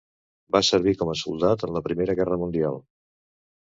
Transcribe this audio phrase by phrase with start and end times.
[0.55, 2.85] Va servir com a soldat en la Primera Guerra Mundial.